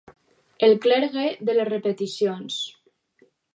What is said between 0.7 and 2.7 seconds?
clergue de les repeticions.